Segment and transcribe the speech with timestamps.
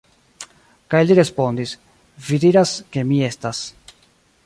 [0.93, 1.75] Kaj li respondis:
[2.31, 3.65] Vi diras, ke mi estas.